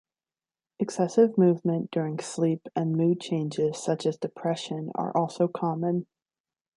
[0.79, 6.07] Excessive movement during sleep and mood changes such as depression are also common.